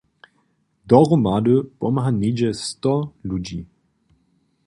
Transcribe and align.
Dohromady 0.89 1.55
pomha 1.79 2.07
něhdźe 2.21 2.51
sto 2.67 2.93
ludźi. 3.29 3.59